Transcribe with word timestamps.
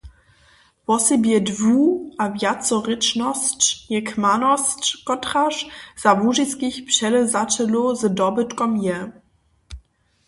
Wosebje 0.87 1.37
dwu- 1.49 1.91
a 2.21 2.25
wjacerěčnosć 2.35 3.61
je 3.93 3.99
kmanosć, 4.09 4.81
kotraž 5.07 5.55
za 6.01 6.11
łužiskich 6.21 6.77
předewzaćelow 6.89 7.89
z 7.99 8.01
dobytkom 8.19 8.71
je. 8.87 8.97